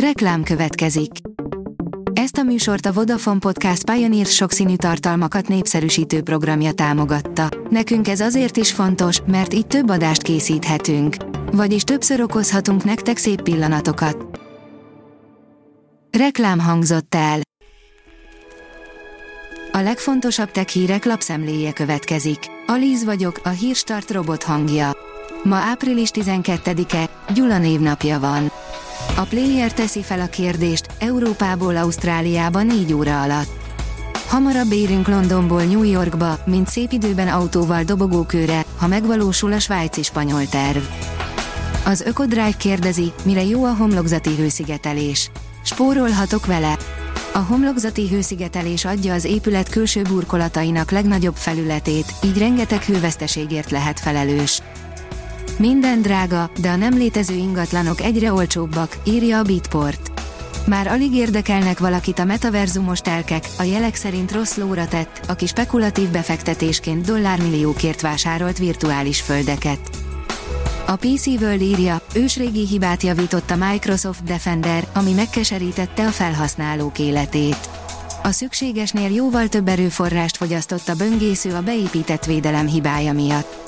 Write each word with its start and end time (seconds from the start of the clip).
Reklám 0.00 0.42
következik. 0.42 1.10
Ezt 2.12 2.36
a 2.36 2.42
műsort 2.42 2.86
a 2.86 2.92
Vodafone 2.92 3.38
Podcast 3.38 3.90
Pioneer 3.90 4.26
sokszínű 4.26 4.76
tartalmakat 4.76 5.48
népszerűsítő 5.48 6.22
programja 6.22 6.72
támogatta. 6.72 7.48
Nekünk 7.70 8.08
ez 8.08 8.20
azért 8.20 8.56
is 8.56 8.72
fontos, 8.72 9.20
mert 9.26 9.54
így 9.54 9.66
több 9.66 9.90
adást 9.90 10.22
készíthetünk. 10.22 11.16
Vagyis 11.52 11.82
többször 11.82 12.20
okozhatunk 12.20 12.84
nektek 12.84 13.16
szép 13.16 13.42
pillanatokat. 13.42 14.40
Reklám 16.18 16.58
hangzott 16.60 17.14
el. 17.14 17.40
A 19.72 19.78
legfontosabb 19.78 20.50
tech 20.50 20.68
hírek 20.68 21.04
lapszemléje 21.04 21.72
következik. 21.72 22.38
Alíz 22.66 23.04
vagyok, 23.04 23.40
a 23.44 23.48
hírstart 23.48 24.10
robot 24.10 24.42
hangja. 24.42 24.90
Ma 25.42 25.56
április 25.56 26.08
12-e, 26.12 27.32
Gyula 27.34 27.58
névnapja 27.58 28.20
van. 28.20 28.55
A 29.18 29.22
player 29.22 29.72
teszi 29.72 30.02
fel 30.02 30.20
a 30.20 30.26
kérdést, 30.26 30.86
Európából 30.98 31.76
Ausztráliába 31.76 32.62
4 32.62 32.92
óra 32.92 33.22
alatt. 33.22 33.48
Hamarabb 34.28 34.72
érünk 34.72 35.08
Londonból 35.08 35.62
New 35.62 35.82
Yorkba, 35.82 36.38
mint 36.44 36.68
szép 36.68 36.92
időben 36.92 37.28
autóval 37.28 37.82
dobogókőre, 37.82 38.64
ha 38.78 38.86
megvalósul 38.86 39.52
a 39.52 39.58
svájci 39.58 40.02
spanyol 40.02 40.46
terv. 40.46 40.82
Az 41.84 42.00
Ökodrive 42.00 42.56
kérdezi, 42.58 43.12
mire 43.22 43.44
jó 43.44 43.64
a 43.64 43.74
homlokzati 43.74 44.36
hőszigetelés. 44.36 45.30
Spórolhatok 45.64 46.46
vele? 46.46 46.76
A 47.32 47.38
homlokzati 47.38 48.08
hőszigetelés 48.08 48.84
adja 48.84 49.14
az 49.14 49.24
épület 49.24 49.68
külső 49.68 50.02
burkolatainak 50.02 50.90
legnagyobb 50.90 51.36
felületét, 51.36 52.14
így 52.24 52.38
rengeteg 52.38 52.82
hőveszteségért 52.82 53.70
lehet 53.70 54.00
felelős. 54.00 54.62
Minden 55.58 56.02
drága, 56.02 56.50
de 56.60 56.70
a 56.70 56.76
nem 56.76 56.96
létező 56.96 57.34
ingatlanok 57.34 58.00
egyre 58.00 58.32
olcsóbbak, 58.32 58.96
írja 59.04 59.38
a 59.38 59.42
Bitport. 59.42 60.10
Már 60.66 60.86
alig 60.86 61.14
érdekelnek 61.14 61.78
valakit 61.78 62.18
a 62.18 62.24
metaverzumos 62.24 63.00
telkek, 63.00 63.48
a 63.58 63.62
jelek 63.62 63.94
szerint 63.94 64.32
rossz 64.32 64.56
lóra 64.56 64.88
tett, 64.88 65.20
aki 65.28 65.46
spekulatív 65.46 66.08
befektetésként 66.08 67.06
dollármilliókért 67.06 68.00
vásárolt 68.00 68.58
virtuális 68.58 69.20
földeket. 69.20 69.78
A 70.86 70.96
PC 70.96 71.26
World 71.26 71.60
írja, 71.60 72.00
ősrégi 72.14 72.66
hibát 72.66 73.02
javított 73.02 73.50
a 73.50 73.56
Microsoft 73.70 74.24
Defender, 74.24 74.86
ami 74.94 75.12
megkeserítette 75.12 76.06
a 76.06 76.10
felhasználók 76.10 76.98
életét. 76.98 77.68
A 78.22 78.30
szükségesnél 78.30 79.10
jóval 79.10 79.48
több 79.48 79.68
erőforrást 79.68 80.36
fogyasztott 80.36 80.88
a 80.88 80.94
böngésző 80.94 81.54
a 81.54 81.62
beépített 81.62 82.24
védelem 82.24 82.66
hibája 82.66 83.12
miatt. 83.12 83.65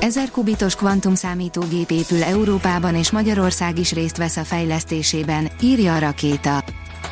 1000 0.00 0.30
kubitos 0.30 0.74
kvantumszámítógép 0.74 1.90
épül 1.90 2.22
Európában 2.22 2.94
és 2.94 3.10
Magyarország 3.10 3.78
is 3.78 3.92
részt 3.92 4.16
vesz 4.16 4.36
a 4.36 4.44
fejlesztésében, 4.44 5.50
írja 5.60 5.94
a 5.94 5.98
rakéta. 5.98 6.64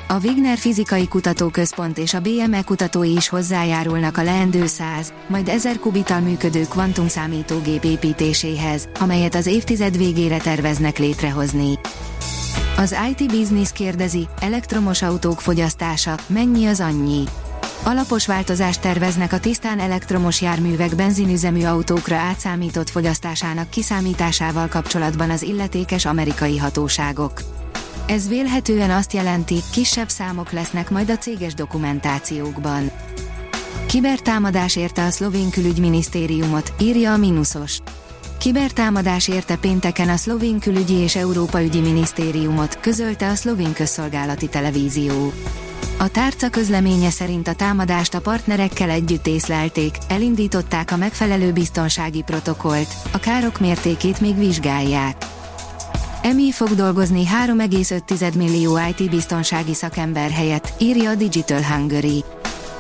A 0.09 0.19
Wigner 0.23 0.59
Fizikai 0.59 1.09
Kutatóközpont 1.09 1.98
és 1.98 2.15
a 2.15 2.20
BME 2.20 2.62
kutatói 2.62 3.12
is 3.12 3.28
hozzájárulnak 3.28 4.17
a 4.17 4.23
leendő 4.23 4.67
100, 4.67 5.12
majd 5.28 5.48
1000 5.48 5.78
kubital 5.78 6.20
működő 6.20 6.62
kvantumszámítógép 6.62 7.84
építéséhez, 7.84 8.89
amelyet 9.00 9.34
az 9.34 9.47
évtized 9.47 9.97
végére 9.97 10.39
terveznek 10.39 10.98
létrehozni. 10.98 11.78
Az 12.77 12.97
IT 13.11 13.31
Business 13.31 13.73
kérdezi, 13.73 14.28
elektromos 14.41 15.03
autók 15.03 15.41
fogyasztása, 15.41 16.15
mennyi 16.27 16.67
az 16.67 16.81
annyi? 16.81 17.25
Alapos 17.83 18.27
változást 18.27 18.81
terveznek 18.81 19.33
a 19.33 19.41
tisztán 19.41 19.79
elektromos 19.79 20.41
járművek 20.41 20.95
benzinüzemű 20.95 21.65
autókra 21.65 22.17
átszámított 22.17 22.91
fogyasztásának 22.91 23.71
kiszámításával 23.71 24.69
kapcsolatban 24.69 25.31
az 25.31 25.43
illetékes 25.43 26.05
amerikai 26.05 26.59
hatóságok. 26.59 27.41
Ez 28.07 28.29
vélhetően 28.29 28.91
azt 28.91 29.13
jelenti, 29.13 29.57
kisebb 29.73 30.09
számok 30.09 30.53
lesznek 30.53 30.91
majd 30.91 31.11
a 31.11 31.17
céges 31.17 31.55
dokumentációkban. 31.55 32.91
Kibertámadás 33.87 34.77
érte 34.77 35.05
a 35.05 35.11
szlovén 35.11 35.50
külügyminisztériumot, 35.50 36.73
írja 36.81 37.12
a 37.12 37.17
Minusos. 37.17 37.79
Kibertámadás 38.47 39.29
érte 39.29 39.57
pénteken 39.57 40.09
a 40.09 40.17
szlovén 40.17 40.59
külügyi 40.59 40.95
és 40.95 41.17
Európa 41.17 41.62
ügyi 41.62 41.81
minisztériumot, 41.81 42.81
közölte 42.81 43.29
a 43.29 43.34
szlovén 43.34 43.73
közszolgálati 43.73 44.49
televízió. 44.49 45.33
A 45.99 46.09
tárca 46.09 46.51
közleménye 46.51 47.11
szerint 47.11 47.49
a 47.49 47.55
támadást 47.55 48.15
a 48.15 48.21
partnerekkel 48.21 48.91
együtt 48.91 49.27
észlelték, 49.27 49.97
elindították 50.09 50.93
a 50.93 50.97
megfelelő 50.97 51.53
biztonsági 51.53 52.23
protokollt, 52.23 52.95
a 53.12 53.19
károk 53.19 53.61
mértékét 53.61 54.21
még 54.21 54.39
vizsgálják. 54.39 55.17
EMI 56.23 56.53
fog 56.53 56.69
dolgozni 56.69 57.25
3,5 57.47 58.37
millió 58.37 58.79
IT 58.97 59.11
biztonsági 59.11 59.75
szakember 59.75 60.31
helyett, 60.31 60.73
írja 60.79 61.11
a 61.11 61.15
Digital 61.15 61.62
Hungary. 61.62 62.25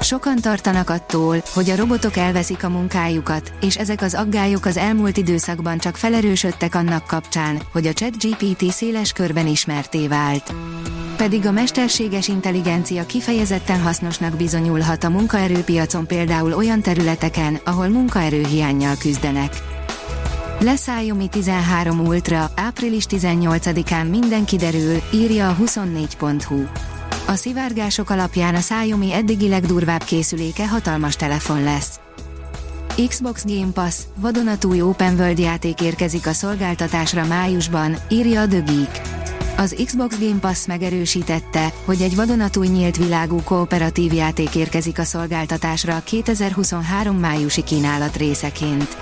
Sokan 0.06 0.36
tartanak 0.40 0.90
attól, 0.90 1.42
hogy 1.54 1.70
a 1.70 1.76
robotok 1.76 2.16
elveszik 2.16 2.64
a 2.64 2.68
munkájukat, 2.68 3.52
és 3.60 3.76
ezek 3.76 4.02
az 4.02 4.14
aggályok 4.14 4.64
az 4.64 4.76
elmúlt 4.76 5.16
időszakban 5.16 5.78
csak 5.78 5.96
felerősödtek 5.96 6.74
annak 6.74 7.06
kapcsán, 7.06 7.62
hogy 7.72 7.86
a 7.86 7.92
ChatGPT 7.92 8.70
széles 8.70 9.12
körben 9.12 9.46
ismerté 9.46 10.08
vált. 10.08 10.54
Pedig 11.16 11.46
a 11.46 11.50
mesterséges 11.50 12.28
intelligencia 12.28 13.06
kifejezetten 13.06 13.80
hasznosnak 13.80 14.36
bizonyulhat 14.36 15.04
a 15.04 15.10
munkaerőpiacon 15.10 16.06
például 16.06 16.52
olyan 16.52 16.82
területeken, 16.82 17.60
ahol 17.64 17.88
munkaerőhiányjal 17.88 18.96
küzdenek. 18.98 19.62
Lesz 20.60 20.88
Xiaomi 20.88 21.28
13 21.28 22.00
Ultra, 22.00 22.50
április 22.54 23.04
18-án 23.08 24.10
minden 24.10 24.44
kiderül, 24.44 25.02
írja 25.12 25.48
a 25.48 25.56
24.hu. 25.56 26.64
A 27.28 27.34
szivárgások 27.34 28.10
alapján 28.10 28.54
a 28.54 28.58
Xiaomi 28.58 29.12
eddigi 29.12 29.48
legdurvább 29.48 30.04
készüléke 30.04 30.68
hatalmas 30.68 31.16
telefon 31.16 31.62
lesz. 31.62 32.00
Xbox 33.08 33.44
Game 33.44 33.72
Pass, 33.72 33.94
vadonatúj 34.16 34.80
Open 34.80 35.14
World 35.14 35.38
játék 35.38 35.80
érkezik 35.80 36.26
a 36.26 36.32
szolgáltatásra 36.32 37.24
májusban, 37.24 37.96
írja 38.08 38.40
a 38.40 38.46
The. 38.48 38.62
Az 39.56 39.76
Xbox 39.84 40.18
Game 40.18 40.38
Pass 40.40 40.66
megerősítette, 40.66 41.72
hogy 41.84 42.02
egy 42.02 42.16
vadonatúj 42.16 42.66
nyílt 42.66 42.96
világú 42.96 43.42
kooperatív 43.44 44.12
játék 44.12 44.54
érkezik 44.54 44.98
a 44.98 45.04
szolgáltatásra 45.04 45.96
a 45.96 46.02
2023 46.04 47.16
májusi 47.16 47.62
kínálat 47.62 48.16
részeként. 48.16 48.96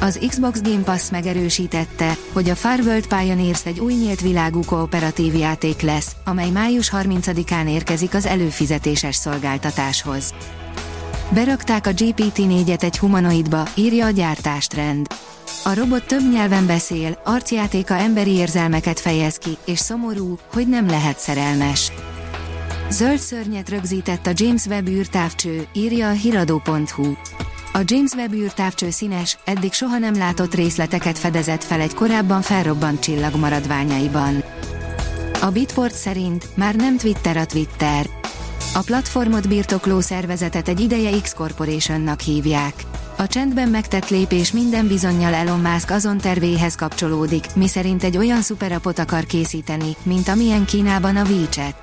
Az 0.00 0.18
Xbox 0.26 0.60
Game 0.60 0.82
Pass 0.82 1.10
megerősítette, 1.10 2.16
hogy 2.32 2.50
a 2.50 2.54
Far 2.54 2.80
World 2.80 3.06
Pioneers 3.06 3.66
egy 3.66 3.78
új 3.78 3.92
nyílt 3.92 4.20
világú 4.20 4.60
kooperatív 4.66 5.34
játék 5.34 5.80
lesz, 5.80 6.16
amely 6.24 6.50
május 6.50 6.90
30-án 6.96 7.68
érkezik 7.68 8.14
az 8.14 8.26
előfizetéses 8.26 9.14
szolgáltatáshoz. 9.14 10.34
Berakták 11.30 11.86
a 11.86 11.90
GPT-4-et 11.90 12.82
egy 12.82 12.98
humanoidba, 12.98 13.62
írja 13.74 14.06
a 14.06 14.10
gyártástrend. 14.10 15.06
A 15.64 15.74
robot 15.74 16.06
több 16.06 16.32
nyelven 16.32 16.66
beszél, 16.66 17.20
arcjátéka 17.24 17.94
emberi 17.94 18.30
érzelmeket 18.30 19.00
fejez 19.00 19.36
ki, 19.36 19.56
és 19.64 19.78
szomorú, 19.78 20.38
hogy 20.52 20.68
nem 20.68 20.86
lehet 20.86 21.18
szerelmes. 21.18 21.92
Zöld 22.90 23.18
szörnyet 23.18 23.68
rögzített 23.68 24.26
a 24.26 24.32
James 24.34 24.66
Webb 24.66 24.88
űrtávcső, 24.88 25.66
írja 25.72 26.08
a 26.08 26.12
hiradó.hu. 26.12 27.12
A 27.76 27.82
James 27.84 28.12
Webb 28.12 28.32
űrtávcső 28.32 28.90
színes, 28.90 29.38
eddig 29.44 29.72
soha 29.72 29.98
nem 29.98 30.14
látott 30.14 30.54
részleteket 30.54 31.18
fedezett 31.18 31.64
fel 31.64 31.80
egy 31.80 31.94
korábban 31.94 32.42
felrobbant 32.42 33.00
csillag 33.00 33.34
maradványaiban. 33.34 34.44
A 35.40 35.50
Bitport 35.50 35.94
szerint 35.94 36.48
már 36.54 36.74
nem 36.74 36.96
Twitter 36.96 37.36
a 37.36 37.46
Twitter. 37.46 38.06
A 38.74 38.80
platformot 38.80 39.48
birtokló 39.48 40.00
szervezetet 40.00 40.68
egy 40.68 40.80
ideje 40.80 41.20
X 41.20 41.34
Corporationnak 41.34 42.20
hívják. 42.20 42.74
A 43.16 43.26
csendben 43.26 43.68
megtett 43.68 44.08
lépés 44.08 44.52
minden 44.52 44.86
bizonyal 44.86 45.34
Elon 45.34 45.60
Musk 45.60 45.90
azon 45.90 46.18
tervéhez 46.18 46.74
kapcsolódik, 46.74 47.44
miszerint 47.54 48.04
egy 48.04 48.16
olyan 48.16 48.42
szuperapot 48.42 48.98
akar 48.98 49.24
készíteni, 49.24 49.96
mint 50.02 50.28
amilyen 50.28 50.64
Kínában 50.64 51.16
a 51.16 51.24
WeChat. 51.24 51.74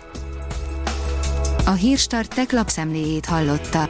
A 1.66 1.72
Hírstart 1.72 2.36
tech 2.36 2.54
lapszemléjét 2.54 3.26
hallotta. 3.26 3.90